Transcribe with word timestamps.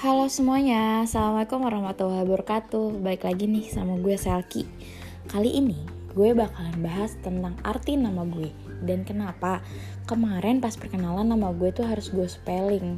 Halo 0.00 0.32
semuanya, 0.32 1.04
Assalamualaikum 1.04 1.60
warahmatullahi 1.60 2.24
wabarakatuh. 2.24 3.04
Balik 3.04 3.28
lagi 3.28 3.44
nih 3.44 3.68
sama 3.68 4.00
gue 4.00 4.16
Selki. 4.16 4.64
Kali 5.28 5.52
ini 5.52 5.76
gue 6.16 6.32
bakalan 6.32 6.80
bahas 6.80 7.20
tentang 7.20 7.52
arti 7.60 8.00
nama 8.00 8.24
gue 8.24 8.48
Dan 8.80 9.04
kenapa 9.04 9.60
kemarin 10.08 10.64
pas 10.64 10.72
perkenalan 10.72 11.28
nama 11.28 11.52
gue 11.52 11.68
tuh 11.76 11.84
harus 11.84 12.08
gue 12.08 12.24
spelling. 12.24 12.96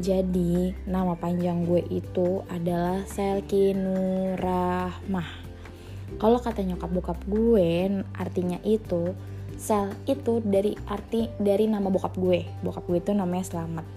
Jadi 0.00 0.72
nama 0.88 1.20
panjang 1.20 1.68
gue 1.68 1.84
itu 1.92 2.40
adalah 2.48 3.04
Selki 3.04 3.76
Nurahmah. 3.76 5.28
Kalau 6.16 6.40
kata 6.40 6.64
nyokap 6.64 6.96
bokap 6.96 7.20
gue 7.28 7.92
artinya 8.16 8.56
itu 8.64 9.12
Sel 9.60 9.92
itu 10.08 10.40
dari 10.40 10.80
arti 10.88 11.28
dari 11.36 11.68
nama 11.68 11.92
bokap 11.92 12.16
gue. 12.16 12.48
Bokap 12.64 12.88
gue 12.88 13.04
itu 13.04 13.12
namanya 13.12 13.44
Selamat 13.44 13.95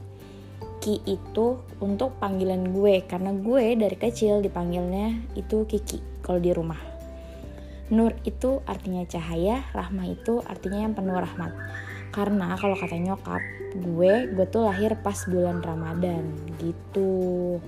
Ki 0.80 1.04
itu 1.04 1.60
untuk 1.84 2.16
panggilan 2.24 2.72
gue 2.72 3.04
karena 3.04 3.36
gue 3.36 3.76
dari 3.76 3.98
kecil 4.00 4.40
dipanggilnya 4.40 5.28
itu 5.36 5.68
Kiki 5.68 6.24
kalau 6.24 6.40
di 6.40 6.56
rumah. 6.56 6.80
Nur 7.92 8.16
itu 8.24 8.64
artinya 8.64 9.04
cahaya, 9.04 9.66
Rahmah 9.76 10.08
itu 10.08 10.40
artinya 10.48 10.88
yang 10.88 10.96
penuh 10.96 11.20
rahmat. 11.20 11.52
Karena 12.16 12.56
kalau 12.56 12.80
kata 12.80 12.96
nyokap 12.96 13.42
gue, 13.76 14.32
gue 14.32 14.46
tuh 14.48 14.66
lahir 14.66 14.96
pas 15.04 15.20
bulan 15.28 15.60
Ramadan 15.60 16.32
gitu. 16.64 17.60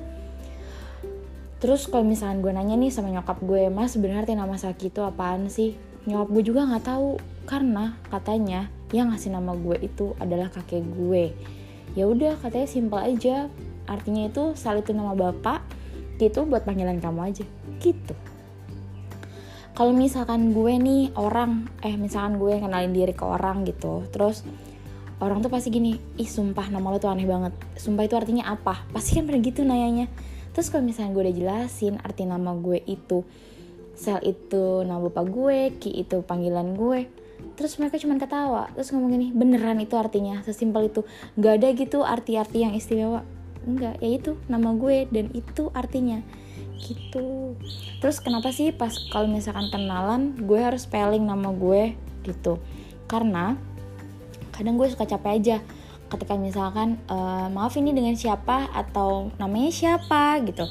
Terus 1.61 1.85
kalau 1.91 2.07
misalkan 2.07 2.41
gue 2.41 2.49
nanya 2.55 2.79
nih 2.79 2.89
sama 2.89 3.11
nyokap 3.11 3.37
gue, 3.43 3.69
mas 3.69 3.93
sebenarnya 3.93 4.39
nama 4.39 4.55
Saki 4.55 4.89
itu 4.89 5.03
apaan 5.03 5.51
sih? 5.51 5.77
Nyokap 6.07 6.29
gue 6.31 6.43
juga 6.47 6.65
nggak 6.65 6.85
tahu 6.85 7.19
karena 7.45 7.93
katanya 8.09 8.71
yang 8.95 9.11
ngasih 9.11 9.35
nama 9.35 9.53
gue 9.53 9.77
itu 9.83 10.17
adalah 10.17 10.49
kakek 10.49 10.81
gue 10.95 11.35
ya 11.97 12.07
udah 12.07 12.39
katanya 12.39 12.67
simpel 12.67 12.99
aja. 13.01 13.47
Artinya 13.89 14.29
itu 14.29 14.55
sal 14.55 14.79
itu 14.79 14.95
nama 14.95 15.11
bapak 15.11 15.63
gitu 16.21 16.45
buat 16.45 16.63
panggilan 16.63 17.01
kamu 17.01 17.19
aja. 17.33 17.45
Gitu. 17.81 18.15
Kalau 19.71 19.95
misalkan 19.95 20.51
gue 20.51 20.73
nih 20.77 21.15
orang 21.15 21.65
eh 21.81 21.95
misalkan 21.95 22.37
gue 22.37 22.59
kenalin 22.59 22.91
diri 22.91 23.15
ke 23.15 23.23
orang 23.23 23.63
gitu 23.63 24.03
terus 24.11 24.43
orang 25.23 25.39
tuh 25.39 25.47
pasti 25.47 25.71
gini 25.71 25.95
ih 26.19 26.27
sumpah 26.27 26.67
nama 26.69 26.91
lo 26.91 26.99
tuh 26.99 27.09
aneh 27.09 27.25
banget. 27.25 27.53
Sumpah 27.79 28.03
itu 28.05 28.15
artinya 28.19 28.51
apa? 28.51 28.83
Pasti 28.91 29.17
kan 29.17 29.25
pernah 29.25 29.41
gitu 29.41 29.63
nanyanya. 29.63 30.11
Terus 30.51 30.67
kalau 30.67 30.83
misalnya 30.83 31.15
gue 31.15 31.23
udah 31.29 31.35
jelasin 31.35 31.95
arti 32.03 32.27
nama 32.27 32.51
gue 32.57 32.83
itu 32.83 33.23
sel 33.95 34.17
itu 34.25 34.81
nama 34.81 34.97
bapak 35.07 35.25
gue 35.29 35.57
ki 35.77 36.03
itu 36.03 36.25
panggilan 36.25 36.73
gue 36.73 37.20
terus 37.55 37.77
mereka 37.77 37.97
cuma 38.01 38.17
ketawa. 38.17 38.71
Terus 38.73 38.91
ngomong 38.91 39.11
gini 39.15 39.27
beneran 39.31 39.79
itu 39.79 39.95
artinya? 39.95 40.41
Sesimpel 40.43 40.91
itu. 40.91 41.01
Nggak 41.37 41.53
ada 41.59 41.67
gitu 41.75 41.97
arti-arti 42.03 42.63
yang 42.63 42.73
istimewa. 42.73 43.21
Enggak 43.67 44.01
ya 44.01 44.09
itu 44.17 44.37
nama 44.49 44.73
gue 44.73 45.07
dan 45.09 45.29
itu 45.31 45.69
artinya. 45.71 46.19
Gitu. 46.81 47.55
Terus 48.01 48.17
kenapa 48.19 48.49
sih 48.49 48.73
pas 48.73 48.91
kalau 49.13 49.29
misalkan 49.29 49.69
kenalan 49.69 50.33
gue 50.39 50.59
harus 50.59 50.89
spelling 50.89 51.23
nama 51.23 51.53
gue 51.53 51.93
gitu? 52.25 52.57
Karena 53.05 53.53
kadang 54.53 54.77
gue 54.81 54.87
suka 54.89 55.05
capek 55.05 55.31
aja. 55.37 55.57
Ketika 56.11 56.35
misalkan 56.35 56.99
e, 57.07 57.17
maaf 57.55 57.71
ini 57.79 57.95
dengan 57.95 58.19
siapa 58.19 58.67
atau 58.75 59.31
namanya 59.39 59.71
siapa? 59.71 60.43
gitu 60.43 60.67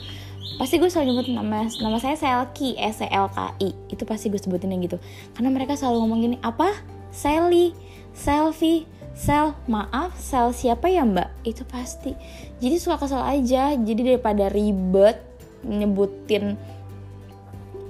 pasti 0.61 0.77
gue 0.77 0.92
selalu 0.92 1.16
nyebut 1.16 1.28
nama 1.33 1.64
nama 1.80 1.97
saya 1.97 2.20
Selki 2.20 2.77
S 2.77 3.00
L 3.00 3.33
K 3.33 3.56
I. 3.64 3.72
Itu 3.89 4.05
pasti 4.05 4.28
gue 4.28 4.36
sebutin 4.36 4.77
gitu. 4.84 5.00
Karena 5.33 5.48
mereka 5.48 5.72
selalu 5.72 6.05
ngomong 6.05 6.20
gini 6.20 6.36
apa? 6.44 6.69
Sally? 7.08 7.72
Selfie 8.12 8.84
sel 9.16 9.56
maaf 9.70 10.19
sel 10.20 10.53
siapa 10.53 10.92
ya 10.92 11.08
mbak? 11.08 11.33
Itu 11.48 11.64
pasti. 11.64 12.12
Jadi 12.61 12.77
suka 12.77 13.00
kesel 13.00 13.25
aja. 13.25 13.72
Jadi 13.72 14.05
daripada 14.05 14.53
ribet 14.53 15.16
nyebutin 15.64 16.60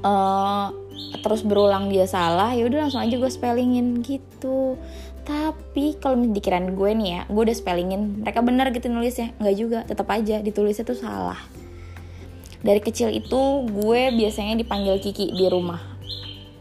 uh, 0.07 0.71
terus 1.27 1.43
berulang 1.43 1.91
dia 1.91 2.07
salah 2.07 2.55
ya 2.55 2.67
udah 2.67 2.87
langsung 2.87 3.03
aja 3.03 3.19
gue 3.19 3.31
spellingin 3.33 4.05
gitu. 4.07 4.79
Tapi 5.27 5.99
kalau 5.99 6.23
dikirain 6.23 6.73
gue 6.75 6.91
nih 6.95 7.09
ya 7.19 7.21
gue 7.27 7.43
udah 7.43 7.57
spellingin 7.57 8.23
mereka 8.23 8.47
bener 8.47 8.71
gitu 8.71 8.87
nulisnya. 8.87 9.35
Nggak 9.43 9.57
juga 9.59 9.79
tetap 9.89 10.07
aja 10.07 10.39
ditulisnya 10.39 10.87
tuh 10.87 11.01
salah 11.01 11.41
dari 12.61 12.81
kecil 12.85 13.09
itu 13.09 13.65
gue 13.69 14.13
biasanya 14.13 14.61
dipanggil 14.61 15.01
Kiki 15.01 15.33
di 15.33 15.47
rumah. 15.49 15.81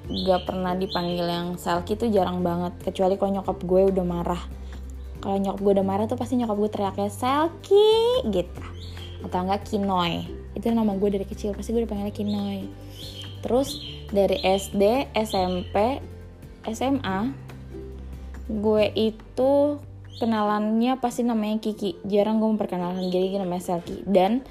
Gak 0.09 0.47
pernah 0.47 0.73
dipanggil 0.73 1.27
yang 1.27 1.47
Selki 1.59 1.99
tuh 1.99 2.09
jarang 2.09 2.41
banget 2.41 2.73
kecuali 2.81 3.19
kalau 3.19 3.31
nyokap 3.39 3.57
gue 3.61 3.81
udah 3.93 4.05
marah. 4.07 4.41
Kalau 5.19 5.35
nyokap 5.35 5.59
gue 5.59 5.71
udah 5.75 5.85
marah 5.85 6.05
tuh 6.07 6.15
pasti 6.15 6.39
nyokap 6.39 6.55
gue 6.55 6.69
teriaknya 6.71 7.09
Selki! 7.11 8.23
gitu. 8.31 8.63
Atau 9.27 9.43
enggak 9.43 9.67
Kinoy. 9.67 10.23
Itu 10.55 10.71
nama 10.71 10.95
gue 10.95 11.09
dari 11.11 11.27
kecil 11.27 11.51
pasti 11.53 11.75
gue 11.75 11.83
dipanggilnya 11.83 12.15
Kinoy. 12.15 12.71
Terus 13.43 13.83
dari 14.09 14.39
SD 14.39 15.13
SMP 15.13 15.99
SMA 16.63 17.19
gue 18.49 18.85
itu 18.97 19.77
kenalannya 20.17 20.97
pasti 20.97 21.27
namanya 21.27 21.59
Kiki. 21.61 22.01
Jarang 22.07 22.39
gue 22.39 22.49
memperkenalkan 22.49 23.11
diri 23.11 23.35
namanya 23.35 23.75
Selki. 23.75 24.01
Dan 24.07 24.41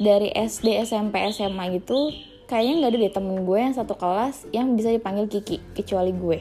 dari 0.00 0.32
SD 0.32 0.82
SMP 0.88 1.20
SMA 1.30 1.78
gitu 1.80 2.12
kayaknya 2.48 2.74
nggak 2.84 2.90
ada 2.92 2.98
deh 3.00 3.12
temen 3.12 3.36
gue 3.48 3.58
yang 3.58 3.74
satu 3.76 3.94
kelas 3.96 4.44
yang 4.52 4.76
bisa 4.76 4.92
dipanggil 4.92 5.28
Kiki 5.28 5.60
kecuali 5.72 6.12
gue. 6.12 6.38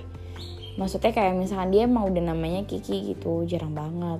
Maksudnya 0.75 1.12
kayak 1.12 1.35
misalkan 1.35 1.72
dia 1.72 1.88
mau 1.88 2.07
udah 2.07 2.24
namanya 2.24 2.63
Kiki 2.68 3.16
gitu 3.16 3.47
jarang 3.47 3.75
banget 3.75 4.19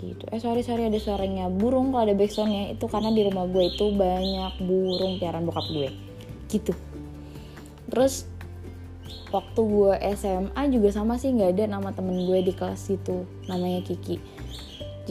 gitu. 0.00 0.24
Eh 0.32 0.40
sorry 0.40 0.64
sorry 0.64 0.88
ada 0.88 0.96
suaranya 0.96 1.52
burung 1.52 1.92
kalau 1.92 2.08
ada 2.08 2.16
backsoundnya. 2.16 2.72
Itu 2.72 2.88
karena 2.88 3.12
di 3.12 3.24
rumah 3.28 3.44
gue 3.48 3.64
itu 3.68 3.92
banyak 3.92 4.52
burung 4.64 5.20
piaran 5.20 5.44
bokap 5.44 5.66
gue. 5.68 5.88
Gitu. 6.48 6.72
Terus 7.92 8.28
waktu 9.30 9.60
gue 9.60 9.94
SMA 10.18 10.62
juga 10.72 10.88
sama 10.90 11.16
sih 11.16 11.30
nggak 11.30 11.56
ada 11.56 11.64
nama 11.70 11.94
temen 11.94 12.26
gue 12.26 12.38
di 12.42 12.52
kelas 12.52 12.90
itu 12.90 13.24
namanya 13.46 13.80
Kiki 13.86 14.18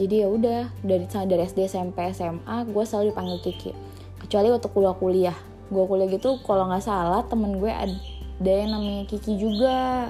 jadi 0.00 0.24
ya 0.24 0.28
udah 0.32 0.60
dari 0.80 1.04
dari 1.04 1.42
SD 1.44 1.68
SMP 1.68 2.08
SMA 2.16 2.56
gue 2.72 2.84
selalu 2.88 3.12
dipanggil 3.12 3.38
Kiki. 3.44 3.76
Kecuali 4.24 4.48
waktu 4.48 4.68
kuliah 4.72 4.96
kuliah. 4.96 5.38
Gue 5.68 5.84
kuliah 5.84 6.08
gitu 6.08 6.40
kalau 6.40 6.72
nggak 6.72 6.80
salah 6.80 7.20
temen 7.28 7.60
gue 7.60 7.68
ada 7.68 8.48
yang 8.48 8.72
namanya 8.72 9.04
Kiki 9.04 9.36
juga. 9.36 10.08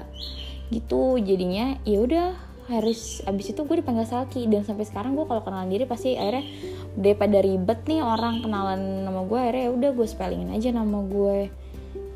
Gitu 0.71 1.19
jadinya 1.19 1.75
ya 1.83 2.07
udah 2.07 2.31
harus 2.71 3.19
abis 3.27 3.51
itu 3.51 3.67
gue 3.67 3.83
dipanggil 3.83 4.07
Salki. 4.07 4.47
Dan 4.47 4.63
sampai 4.63 4.87
sekarang 4.87 5.11
gue 5.19 5.27
kalau 5.27 5.43
kenalan 5.43 5.67
diri 5.67 5.83
pasti 5.83 6.15
akhirnya 6.15 6.47
daripada 6.95 7.43
ribet 7.43 7.83
nih 7.83 7.99
orang 7.99 8.47
kenalan 8.47 9.03
nama 9.03 9.27
gue 9.27 9.39
akhirnya 9.43 9.63
ya 9.67 9.71
udah 9.75 9.89
gue 9.91 10.07
spellingin 10.07 10.55
aja 10.55 10.71
nama 10.71 11.03
gue 11.03 11.51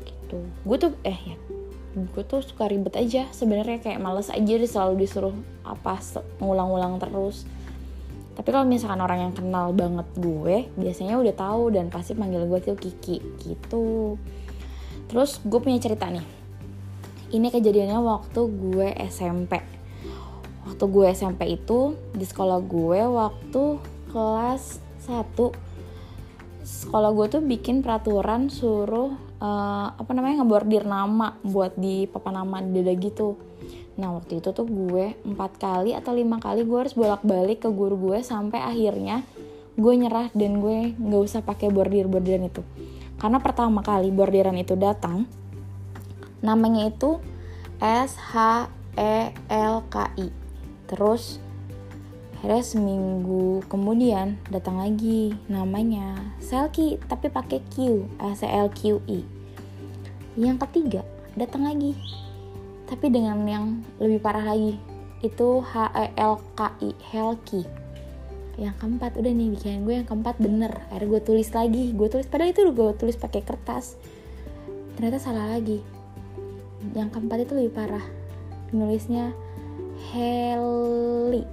gitu. 0.08 0.40
Gue 0.64 0.76
tuh 0.80 0.96
eh 1.04 1.20
ya 1.28 1.36
gue 1.96 2.24
tuh 2.24 2.40
suka 2.40 2.72
ribet 2.72 2.96
aja 2.96 3.28
sebenarnya. 3.36 3.84
Kayak 3.84 4.00
males 4.00 4.32
aja 4.32 4.54
selalu 4.64 5.04
disuruh 5.04 5.36
apa 5.60 6.00
ngulang-ulang 6.40 6.96
terus 6.96 7.44
tapi 8.36 8.48
kalau 8.52 8.68
misalkan 8.68 9.00
orang 9.00 9.28
yang 9.28 9.34
kenal 9.34 9.72
banget 9.72 10.04
gue 10.20 10.68
biasanya 10.76 11.16
udah 11.16 11.34
tahu 11.34 11.72
dan 11.72 11.88
pasti 11.88 12.12
panggil 12.12 12.44
gue 12.44 12.60
tuh 12.60 12.76
Kiki 12.76 13.18
gitu. 13.40 14.20
Terus 15.08 15.40
gue 15.40 15.58
punya 15.58 15.80
cerita 15.80 16.12
nih. 16.12 16.22
Ini 17.32 17.48
kejadiannya 17.50 17.98
waktu 17.98 18.40
gue 18.44 18.88
SMP 19.08 19.76
waktu 20.66 20.84
gue 20.90 21.06
SMP 21.14 21.42
itu 21.54 21.94
di 22.10 22.26
sekolah 22.26 22.58
gue 22.66 23.00
waktu 23.06 23.62
kelas 24.10 24.82
1 25.06 25.38
sekolah 26.66 27.10
gue 27.14 27.26
tuh 27.38 27.42
bikin 27.46 27.86
peraturan 27.86 28.50
suruh 28.50 29.14
uh, 29.38 29.88
apa 29.94 30.10
namanya 30.10 30.42
ngebordir 30.42 30.82
nama 30.82 31.38
buat 31.46 31.78
di 31.78 32.10
papan 32.10 32.42
nama 32.42 32.58
dada 32.58 32.90
gitu 32.98 33.38
Nah 33.96 34.12
waktu 34.12 34.44
itu 34.44 34.52
tuh 34.52 34.68
gue 34.68 35.16
empat 35.24 35.56
kali 35.56 35.96
atau 35.96 36.12
lima 36.12 36.36
kali 36.36 36.68
gue 36.68 36.78
harus 36.78 36.92
bolak-balik 36.92 37.64
ke 37.64 37.70
guru 37.72 37.96
gue 38.12 38.18
sampai 38.20 38.60
akhirnya 38.60 39.24
gue 39.76 39.92
nyerah 39.92 40.28
dan 40.36 40.60
gue 40.60 40.92
nggak 40.96 41.22
usah 41.24 41.40
pakai 41.40 41.72
bordir-bordiran 41.72 42.48
itu. 42.48 42.60
Karena 43.16 43.40
pertama 43.40 43.80
kali 43.80 44.12
bordiran 44.12 44.56
itu 44.60 44.76
datang, 44.76 45.24
namanya 46.44 46.92
itu 46.92 47.16
S 47.80 48.20
H 48.20 48.68
E 48.96 49.32
L 49.48 49.84
K 49.88 50.12
I. 50.20 50.28
Terus 50.84 51.40
akhirnya 52.36 52.64
seminggu 52.64 53.64
kemudian 53.72 54.36
datang 54.52 54.76
lagi 54.76 55.32
namanya 55.48 56.36
Selki 56.36 57.00
tapi 57.08 57.32
pakai 57.32 57.64
Q 57.72 58.04
S 58.20 58.44
L 58.44 58.68
Q 58.72 59.00
I. 59.08 59.24
Yang 60.36 60.68
ketiga 60.68 61.02
datang 61.32 61.64
lagi 61.64 61.96
tapi 62.86 63.10
dengan 63.10 63.42
yang 63.46 63.82
lebih 63.98 64.22
parah 64.22 64.54
lagi 64.54 64.78
itu 65.24 65.58
H 65.58 65.90
E 65.92 66.06
L 66.14 66.38
K 66.54 66.70
I 66.82 66.90
Helki. 67.10 67.66
Yang 68.56 68.74
keempat 68.80 69.20
udah 69.20 69.32
nih 69.32 69.48
bikin 69.52 69.84
gue 69.84 69.94
yang 70.00 70.08
keempat 70.08 70.38
bener. 70.40 70.72
Akhirnya 70.88 71.18
gue 71.18 71.20
tulis 71.26 71.48
lagi 71.52 71.92
gue 71.92 72.08
tulis 72.08 72.24
padahal 72.30 72.54
itu 72.54 72.62
gue 72.70 72.94
tulis 72.96 73.16
pakai 73.18 73.42
kertas. 73.42 73.98
Ternyata 74.96 75.18
salah 75.20 75.52
lagi. 75.52 75.82
Yang 76.94 77.08
keempat 77.12 77.38
itu 77.44 77.52
lebih 77.58 77.72
parah. 77.74 78.06
Nulisnya 78.70 79.34
Heli. 80.14 81.44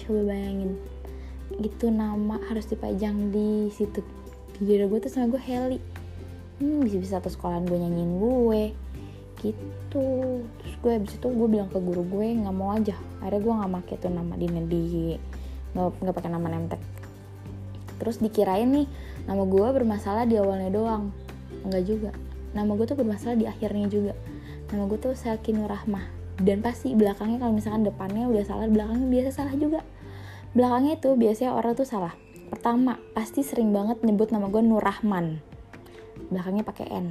Coba 0.00 0.20
bayangin. 0.32 0.80
Gitu 1.60 1.92
nama 1.92 2.40
harus 2.48 2.66
dipajang 2.66 3.30
di 3.30 3.68
situ. 3.70 4.02
Di 4.58 4.62
diri 4.64 4.88
gue 4.88 4.98
tuh 4.98 5.12
sama 5.12 5.30
gue 5.30 5.42
Heli. 5.44 5.78
Hmm, 6.58 6.82
bisa-bisa 6.82 7.18
satu 7.18 7.30
sekolahan 7.30 7.66
gue 7.66 7.78
nyanyiin 7.78 8.12
gue 8.22 8.64
gitu. 9.42 10.06
Terus 10.46 10.74
gue 10.78 10.92
abis 11.02 11.12
itu 11.18 11.26
gue 11.26 11.48
bilang 11.50 11.68
ke 11.68 11.78
guru 11.82 12.06
gue 12.06 12.26
nggak 12.38 12.54
mau 12.54 12.72
aja. 12.72 12.94
Akhirnya 13.20 13.40
gue 13.42 13.52
nggak 13.58 13.70
make 13.70 13.94
tuh 13.98 14.10
nama 14.14 14.34
di 14.38 14.46
di 14.46 14.82
nggak 15.74 16.00
nggak 16.00 16.14
pakai 16.14 16.30
nama 16.30 16.46
nemtek. 16.46 16.80
Terus 17.98 18.22
dikirain 18.22 18.70
nih 18.70 18.86
nama 19.26 19.42
gue 19.42 19.66
bermasalah 19.74 20.24
di 20.24 20.38
awalnya 20.38 20.70
doang. 20.70 21.10
Enggak 21.66 21.82
juga. 21.86 22.10
Nama 22.54 22.70
gue 22.70 22.86
tuh 22.86 22.98
bermasalah 22.98 23.36
di 23.36 23.46
akhirnya 23.50 23.86
juga. 23.90 24.14
Nama 24.70 24.82
gue 24.88 24.98
tuh 24.98 25.12
Selki 25.12 25.52
Nurrahmah 25.52 26.06
dan 26.40 26.64
pasti 26.64 26.96
belakangnya 26.96 27.44
kalau 27.44 27.54
misalkan 27.54 27.84
depannya 27.84 28.24
udah 28.26 28.44
salah 28.46 28.66
belakangnya 28.70 29.06
biasa 29.10 29.28
salah 29.34 29.54
juga. 29.58 29.80
Belakangnya 30.56 30.96
itu 30.96 31.10
biasanya 31.18 31.52
orang 31.52 31.74
tuh 31.76 31.86
salah. 31.86 32.14
Pertama 32.52 33.00
pasti 33.16 33.40
sering 33.40 33.72
banget 33.72 34.04
nyebut 34.04 34.28
nama 34.28 34.48
gue 34.48 34.60
Nurrahman 34.60 35.52
belakangnya 36.32 36.64
pakai 36.64 36.86
N. 36.88 37.06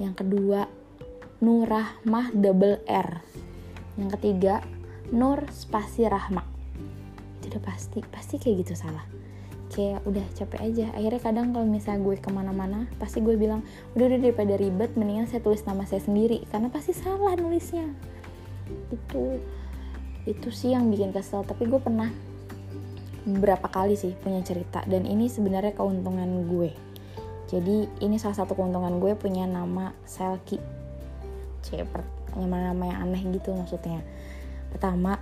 Yang 0.00 0.24
kedua 0.24 0.64
Nurrahmah 1.40 2.36
double 2.36 2.84
R. 2.84 3.24
Yang 3.96 4.10
ketiga 4.20 4.60
Nur 5.10 5.48
spasi 5.50 6.06
Rahma 6.06 6.46
tidak 7.50 7.66
pasti 7.66 7.98
pasti 8.06 8.36
kayak 8.38 8.56
gitu 8.62 8.74
salah. 8.78 9.02
Kayak 9.72 10.04
udah 10.06 10.26
capek 10.36 10.60
aja. 10.60 10.86
Akhirnya 10.94 11.20
kadang 11.22 11.46
kalau 11.50 11.66
misalnya 11.66 12.04
gue 12.04 12.16
ke 12.20 12.30
mana-mana 12.30 12.86
pasti 13.00 13.24
gue 13.24 13.34
bilang 13.34 13.64
udah 13.96 14.04
udah 14.06 14.18
daripada 14.22 14.54
ribet 14.54 14.94
mendingan 14.94 15.26
saya 15.26 15.42
tulis 15.42 15.64
nama 15.66 15.82
saya 15.88 16.04
sendiri. 16.04 16.46
Karena 16.52 16.68
pasti 16.68 16.94
salah 16.94 17.34
nulisnya. 17.34 17.88
Itu 18.92 19.40
itu 20.28 20.48
sih 20.52 20.76
yang 20.76 20.92
bikin 20.92 21.10
kesel. 21.10 21.42
Tapi 21.42 21.66
gue 21.66 21.80
pernah 21.82 22.12
beberapa 23.26 23.66
kali 23.66 23.98
sih 23.98 24.14
punya 24.20 24.44
cerita. 24.44 24.84
Dan 24.86 25.08
ini 25.08 25.26
sebenarnya 25.26 25.74
keuntungan 25.74 26.46
gue. 26.46 26.70
Jadi 27.50 27.88
ini 28.04 28.14
salah 28.20 28.38
satu 28.38 28.54
keuntungan 28.54 29.02
gue 29.02 29.18
punya 29.18 29.42
nama 29.42 29.90
Selki 30.06 30.79
Cepet 31.62 32.06
nama-nama 32.36 32.88
yang 32.88 32.98
aneh 33.10 33.22
gitu 33.34 33.52
maksudnya. 33.52 34.00
Pertama 34.70 35.18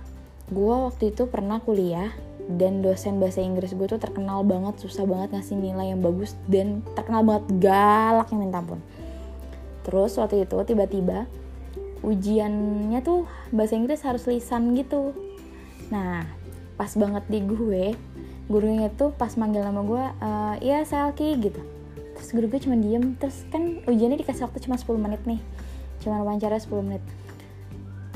gue 0.49 0.75
waktu 0.89 1.13
itu 1.13 1.29
pernah 1.29 1.61
kuliah 1.61 2.09
dan 2.49 2.81
dosen 2.81 3.21
bahasa 3.21 3.45
Inggris 3.45 3.77
gue 3.77 3.85
tuh 3.85 4.01
terkenal 4.01 4.41
banget 4.41 4.81
susah 4.81 5.05
banget 5.05 5.37
ngasih 5.37 5.53
nilai 5.61 5.93
yang 5.93 6.01
bagus 6.01 6.33
dan 6.49 6.81
terkenal 6.97 7.21
banget 7.21 7.45
galak 7.61 8.25
yang 8.33 8.41
minta 8.41 8.57
pun 8.57 8.81
terus 9.85 10.17
waktu 10.17 10.49
itu 10.49 10.57
tiba-tiba 10.65 11.29
ujiannya 12.01 12.99
tuh 13.03 13.27
bahasa 13.51 13.75
Inggris 13.75 14.05
harus 14.07 14.23
lisan 14.27 14.75
gitu. 14.75 15.11
Nah 15.91 16.23
pas 16.79 16.91
banget 16.95 17.27
di 17.27 17.43
gue 17.43 17.97
gurunya 18.47 18.87
tuh 18.95 19.11
pas 19.13 19.35
manggil 19.35 19.61
nama 19.61 19.83
gue 19.83 20.03
uh, 20.23 20.55
iya 20.63 20.81
Selki 20.87 21.35
gitu. 21.41 21.59
Terus 22.15 22.29
guru 22.35 22.45
gue 22.51 22.61
cuma 22.63 22.75
diem 22.79 23.15
terus 23.19 23.43
kan 23.51 23.83
ujiannya 23.83 24.19
dikasih 24.19 24.47
waktu 24.47 24.63
cuma 24.63 24.79
10 24.79 24.95
menit 24.99 25.21
nih 25.27 25.41
cuma 26.03 26.23
wawancara 26.23 26.59
10 26.59 26.71
menit. 26.83 27.03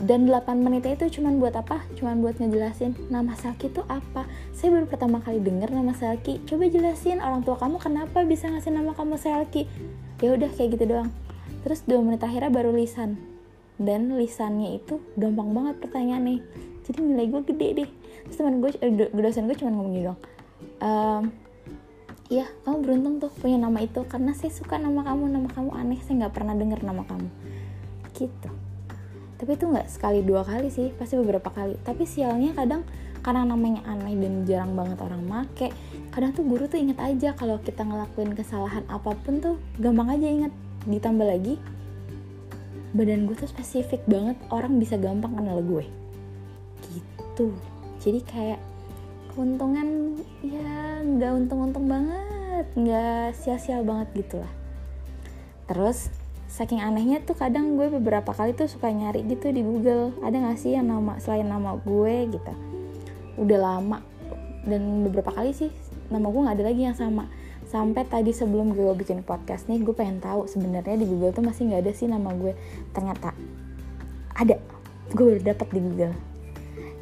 Dan 0.04 0.28
8 0.28 0.60
menitnya 0.60 1.00
itu 1.00 1.20
cuma 1.20 1.32
buat 1.32 1.56
apa? 1.56 1.86
cuma 1.96 2.12
buat 2.20 2.36
ngejelasin 2.36 2.98
nama 3.08 3.38
Selki 3.40 3.72
itu 3.72 3.86
apa? 3.88 4.28
Saya 4.52 4.76
baru 4.76 4.86
pertama 4.90 5.24
kali 5.24 5.40
denger 5.40 5.72
nama 5.72 5.96
Selki 5.96 6.44
coba 6.44 6.68
jelasin 6.68 7.24
orang 7.24 7.46
tua 7.46 7.56
kamu 7.56 7.80
kenapa 7.80 8.26
bisa 8.28 8.52
ngasih 8.52 8.74
nama 8.76 8.92
kamu 8.92 9.16
Selki 9.16 9.70
ya 10.20 10.36
udah 10.36 10.50
kayak 10.52 10.76
gitu 10.76 10.92
doang. 10.92 11.10
Terus 11.64 11.86
2 11.88 12.04
menit 12.04 12.20
akhirnya 12.20 12.52
baru 12.52 12.76
lisan. 12.76 13.16
Dan 13.80 14.12
lisannya 14.20 14.78
itu 14.78 15.00
gampang 15.16 15.56
banget 15.56 15.76
pertanyaan 15.82 16.24
nih 16.28 16.40
jadi 16.84 17.00
nilai 17.00 17.26
gue 17.32 17.42
gede 17.48 17.68
deh. 17.80 17.90
Terus 18.28 18.38
teman 18.38 18.60
gue 18.60 18.70
eh, 18.80 18.92
dosen 19.12 19.48
gue 19.48 19.56
cuma 19.56 19.72
ngomong 19.72 19.94
gitu 19.96 20.06
dong 20.12 20.20
ehm, 20.84 21.24
ya 22.32 22.46
kamu 22.66 22.78
beruntung 22.84 23.16
tuh 23.20 23.32
punya 23.40 23.60
nama 23.60 23.84
itu 23.84 24.02
karena 24.08 24.32
saya 24.34 24.52
suka 24.52 24.80
nama 24.80 25.04
kamu 25.04 25.30
nama 25.32 25.48
kamu 25.52 25.72
aneh 25.76 26.00
saya 26.04 26.26
nggak 26.26 26.34
pernah 26.34 26.56
dengar 26.56 26.80
nama 26.82 27.04
kamu 27.06 27.30
gitu. 28.16 28.50
Tapi 29.38 29.60
itu 29.60 29.66
nggak 29.68 29.90
sekali 29.92 30.24
dua 30.24 30.46
kali 30.48 30.72
sih 30.72 30.94
pasti 30.96 31.20
beberapa 31.20 31.52
kali. 31.52 31.76
Tapi 31.84 32.08
sialnya 32.08 32.56
kadang 32.56 32.88
karena 33.24 33.44
namanya 33.48 33.84
aneh 33.88 34.16
dan 34.20 34.44
jarang 34.44 34.76
banget 34.76 35.00
orang 35.00 35.24
make 35.24 35.72
kadang 36.12 36.36
tuh 36.36 36.44
guru 36.44 36.68
tuh 36.68 36.76
inget 36.76 37.00
aja 37.00 37.32
kalau 37.32 37.56
kita 37.64 37.88
ngelakuin 37.88 38.36
kesalahan 38.36 38.84
apa 38.92 39.16
pun 39.16 39.40
tuh 39.40 39.56
gampang 39.82 40.14
aja 40.14 40.28
inget. 40.28 40.54
Ditambah 40.88 41.28
lagi 41.28 41.60
badan 42.94 43.26
gue 43.26 43.36
tuh 43.36 43.50
spesifik 43.50 44.06
banget 44.06 44.38
orang 44.54 44.78
bisa 44.78 44.96
gampang 44.96 45.34
kenal 45.34 45.60
gue. 45.60 45.86
Gitu. 46.94 47.50
Jadi 48.04 48.20
kayak 48.22 48.62
keuntungan 49.34 50.14
ya 50.46 51.02
nggak 51.02 51.32
untung-untung 51.34 51.90
banget 51.90 52.66
nggak 52.78 53.34
sia-sia 53.34 53.82
banget 53.82 54.08
gitu 54.14 54.38
lah 54.38 54.54
terus 55.66 56.14
saking 56.54 56.86
anehnya 56.86 57.18
tuh 57.26 57.34
kadang 57.34 57.82
gue 57.82 57.90
beberapa 57.90 58.30
kali 58.30 58.54
tuh 58.54 58.70
suka 58.70 58.94
nyari 58.94 59.26
gitu 59.26 59.50
di 59.50 59.66
Google. 59.66 60.14
Ada 60.22 60.38
gak 60.38 60.62
sih 60.62 60.78
yang 60.78 60.86
nama 60.86 61.18
selain 61.18 61.50
nama 61.50 61.74
gue 61.82 62.30
gitu? 62.30 62.54
Udah 63.42 63.58
lama. 63.58 64.06
Dan 64.62 65.02
beberapa 65.10 65.34
kali 65.34 65.58
sih 65.58 65.74
nama 66.14 66.30
gue 66.30 66.42
nggak 66.46 66.56
ada 66.62 66.66
lagi 66.70 66.82
yang 66.86 66.94
sama. 66.94 67.26
Sampai 67.66 68.06
tadi 68.06 68.30
sebelum 68.30 68.78
gue 68.78 68.94
bikin 68.94 69.26
podcast 69.26 69.66
nih 69.66 69.82
gue 69.82 69.98
pengen 69.98 70.22
tahu 70.22 70.46
sebenarnya 70.46 70.94
di 70.94 71.10
Google 71.10 71.34
tuh 71.34 71.42
masih 71.42 71.74
nggak 71.74 71.90
ada 71.90 71.92
sih 71.98 72.06
nama 72.06 72.30
gue. 72.38 72.54
Ternyata 72.94 73.34
ada. 74.38 74.62
Gue 75.10 75.24
baru 75.34 75.42
dapet 75.42 75.68
di 75.74 75.80
Google. 75.82 76.14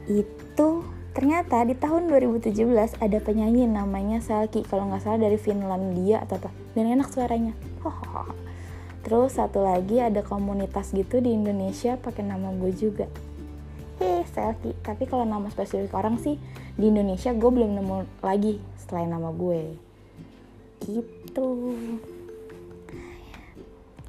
Itu 0.08 0.88
ternyata 1.12 1.68
di 1.68 1.76
tahun 1.76 2.08
2017 2.08 2.56
ada 3.04 3.18
penyanyi 3.20 3.68
namanya 3.68 4.24
Salki 4.24 4.64
kalau 4.64 4.88
nggak 4.88 5.04
salah 5.04 5.28
dari 5.28 5.36
Finlandia 5.36 6.24
atau 6.24 6.40
apa. 6.40 6.56
Dan 6.72 6.88
enak 6.88 7.12
suaranya 7.12 7.52
terus 9.02 9.38
satu 9.38 9.66
lagi 9.66 9.98
ada 9.98 10.22
komunitas 10.22 10.94
gitu 10.94 11.22
di 11.22 11.34
Indonesia 11.34 11.98
pakai 11.98 12.26
nama 12.26 12.54
gue 12.54 12.72
juga. 12.74 13.08
Heh 14.02 14.26
Salki 14.30 14.74
tapi 14.82 15.06
kalau 15.06 15.26
nama 15.26 15.50
spesifik 15.54 15.94
orang 15.94 16.18
sih 16.18 16.38
di 16.78 16.90
Indonesia 16.90 17.34
gue 17.34 17.52
belum 17.54 17.78
nemu 17.78 18.22
lagi 18.26 18.58
selain 18.88 19.08
nama 19.08 19.32
gue. 19.32 19.78
Gitu. 20.82 21.48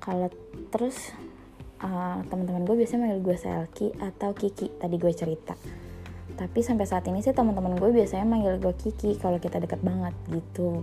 Kalau 0.02 0.28
terus 0.74 1.14
uh, 1.78 2.18
teman-teman 2.26 2.66
gue 2.66 2.76
biasanya 2.82 3.06
manggil 3.06 3.22
gue 3.22 3.36
Selki 3.38 3.88
atau 4.00 4.34
Kiki. 4.34 4.72
Tadi 4.80 4.96
gue 4.98 5.12
cerita. 5.14 5.54
Tapi 6.32 6.58
sampai 6.64 6.88
saat 6.88 7.04
ini 7.06 7.20
sih 7.20 7.30
teman-teman 7.30 7.76
gue 7.76 7.90
biasanya 7.92 8.26
manggil 8.26 8.56
gue 8.58 8.74
Kiki 8.74 9.20
kalau 9.20 9.38
kita 9.38 9.62
deket 9.62 9.78
banget 9.84 10.16
gitu. 10.32 10.82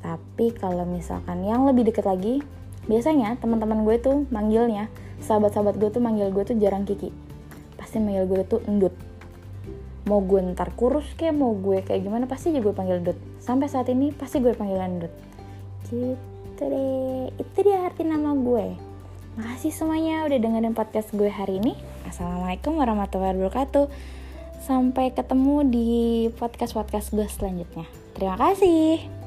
Tapi 0.00 0.54
kalau 0.54 0.86
misalkan 0.86 1.42
yang 1.42 1.66
lebih 1.66 1.90
deket 1.90 2.06
lagi 2.06 2.44
biasanya 2.88 3.36
teman-teman 3.36 3.84
gue 3.84 3.96
tuh 4.00 4.24
manggilnya 4.32 4.88
sahabat-sahabat 5.20 5.76
gue 5.76 5.90
tuh 5.92 6.02
manggil 6.02 6.32
gue 6.32 6.44
tuh 6.44 6.56
jarang 6.56 6.88
Kiki. 6.88 7.12
Pasti 7.76 8.00
manggil 8.00 8.24
gue 8.24 8.40
tuh 8.48 8.60
endut. 8.64 8.94
Mau 10.08 10.24
gue 10.24 10.40
ntar 10.56 10.72
kurus 10.74 11.06
kayak 11.14 11.36
mau 11.36 11.52
gue 11.52 11.84
kayak 11.84 12.00
gimana 12.00 12.24
pasti 12.24 12.50
juga 12.50 12.72
gue 12.72 12.74
panggil 12.76 12.96
endut. 13.04 13.18
Sampai 13.40 13.68
saat 13.68 13.88
ini 13.92 14.12
pasti 14.16 14.40
gue 14.40 14.56
panggil 14.56 14.80
endut. 14.80 15.12
Gitu 15.88 16.62
deh 16.64 17.28
itu 17.36 17.58
dia 17.60 17.84
arti 17.84 18.04
nama 18.04 18.32
gue. 18.32 18.76
Makasih 19.38 19.72
semuanya 19.72 20.26
udah 20.26 20.38
dengerin 20.40 20.74
podcast 20.74 21.12
gue 21.14 21.30
hari 21.30 21.60
ini. 21.62 21.76
Assalamualaikum 22.08 22.80
warahmatullahi 22.80 23.36
wabarakatuh. 23.38 23.86
Sampai 24.60 25.14
ketemu 25.16 25.64
di 25.68 25.88
podcast 26.36 26.76
podcast 26.76 27.14
gue 27.14 27.24
selanjutnya. 27.24 27.88
Terima 28.12 28.36
kasih 28.36 29.19